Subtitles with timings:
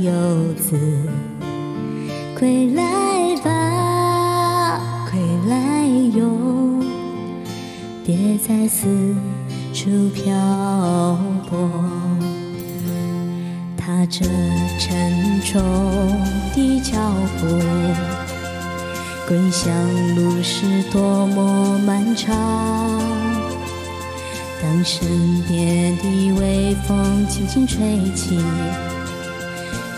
[0.00, 0.10] 游
[0.54, 0.78] 子。
[2.38, 4.80] 归来吧，
[5.10, 6.84] 归来哟，
[8.04, 8.86] 别再四
[9.74, 10.32] 处漂
[11.50, 11.68] 泊。
[13.76, 14.24] 踏着
[14.78, 15.60] 沉重
[16.54, 16.96] 的脚
[17.40, 17.46] 步，
[19.26, 19.74] 归乡
[20.14, 22.36] 路是多么漫长。
[24.62, 25.08] 当身
[25.48, 27.78] 边的微风轻轻吹
[28.14, 28.38] 起。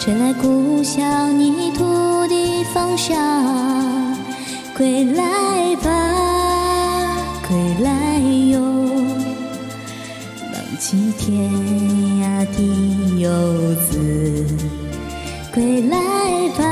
[0.01, 1.85] 吹来故乡泥土
[2.27, 3.15] 的芳香，
[4.75, 5.91] 归来吧，
[7.47, 8.19] 归来
[8.51, 8.59] 哟，
[10.55, 11.51] 浪迹天
[12.23, 12.59] 涯的
[13.19, 13.29] 游
[13.75, 14.47] 子，
[15.53, 15.99] 归来
[16.57, 16.65] 吧，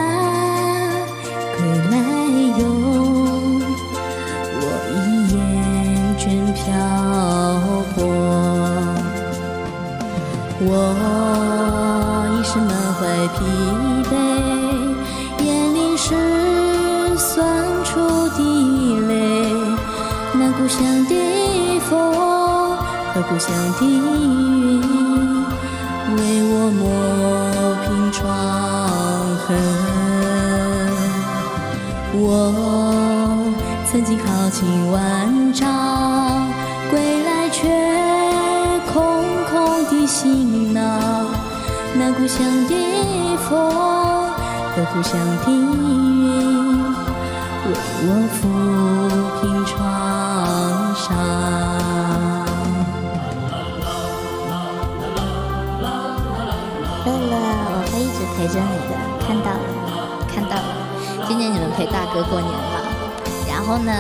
[1.55, 1.59] 归
[1.91, 1.99] 来
[2.59, 2.65] 哟，
[4.55, 4.63] 我
[4.95, 4.97] 已
[5.35, 5.37] 厌
[6.17, 6.65] 倦漂
[7.95, 7.97] 泊，
[10.61, 10.67] 我
[12.99, 13.07] 已是满。
[13.07, 13.39] 怀疲
[14.11, 14.13] 惫，
[15.45, 16.09] 眼里是
[17.17, 17.39] 酸
[17.85, 18.39] 楚的
[19.07, 19.13] 泪。
[20.35, 21.15] 那故乡的
[21.89, 21.91] 风
[23.15, 24.81] 和故乡的云，
[26.17, 26.19] 为
[26.51, 26.83] 我抹
[27.85, 28.19] 平创
[29.47, 29.47] 痕。
[32.21, 32.23] 我
[33.91, 35.67] 曾经豪情万丈，
[36.91, 37.69] 归来却
[38.93, 41.18] 空空的行囊。
[41.95, 42.75] 那故乡的
[43.49, 45.13] 风和故乡
[45.45, 45.55] 的云，
[47.65, 47.69] 为
[48.03, 48.37] 我抚
[49.41, 49.77] 平创
[50.95, 51.07] 伤。
[57.05, 57.33] 乐乐，
[57.71, 58.93] 我会一直陪着你的，
[59.27, 59.57] 看到了，
[60.33, 60.63] 看到了。
[61.27, 62.83] 今年你们陪大哥过年了，
[63.49, 63.93] 然后呢？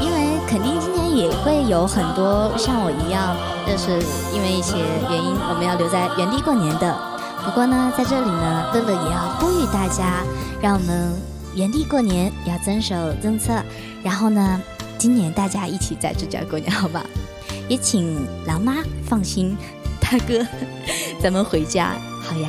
[0.00, 0.16] 因为
[0.48, 3.92] 肯定今年也会有很多像我一样，就是
[4.34, 4.76] 因为一些
[5.08, 7.13] 原因，我们要留在原地过年的。
[7.44, 10.22] 不过呢，在这里呢，乐乐也要呼吁大家，
[10.60, 11.12] 让我们
[11.54, 13.52] 原地过年，要遵守政策。
[14.02, 14.60] 然后呢，
[14.98, 17.04] 今年大家一起在这家过年，好吧？
[17.68, 19.56] 也请狼妈放心，
[20.00, 20.44] 大哥，
[21.22, 22.48] 咱们回家，好呀，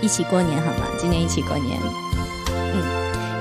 [0.00, 0.86] 一起过年好吗？
[0.98, 1.78] 今年一起过年，
[2.74, 2.82] 嗯。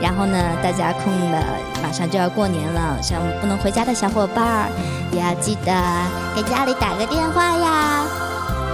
[0.01, 1.44] 然后呢，大家空了，
[1.81, 4.69] 马上就要过年了，像不能回家的小伙伴儿，
[5.13, 5.72] 也要记得
[6.35, 8.06] 给家里打个电话呀。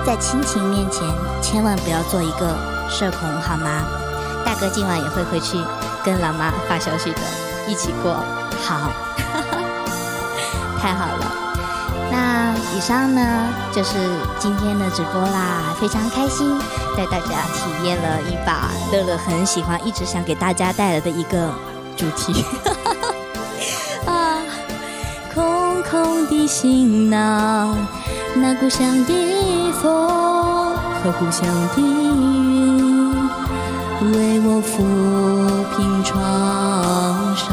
[0.07, 1.05] 在亲情面前，
[1.41, 2.55] 千万不要做一个
[2.89, 3.83] 社恐，好吗？
[4.45, 5.57] 大哥今晚也会回去
[6.01, 7.19] 跟老妈发消息的，
[7.67, 8.13] 一起过，
[8.63, 8.89] 好，
[10.79, 11.25] 太好了。
[12.09, 13.21] 那以上呢，
[13.73, 13.97] 就是
[14.39, 16.57] 今天的直播啦，非常开心，
[16.95, 21.51] 带大家体验了一把乐乐很喜欢、一直想给大家带来的一个
[21.97, 22.45] 主题。
[25.89, 27.75] 空的行囊。
[28.35, 29.13] 那故乡的
[29.81, 30.07] 风
[31.01, 33.13] 和故乡的云，
[34.13, 34.73] 为我抚
[35.75, 36.15] 平创
[37.35, 37.47] 伤。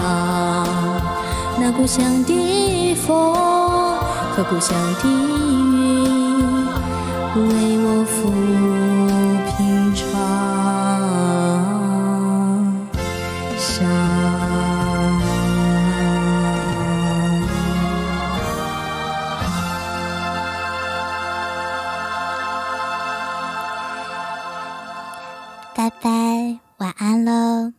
[1.59, 3.35] 那故乡的风
[4.37, 5.74] 和故乡的云，
[25.75, 27.73] 拜拜，晚安喽。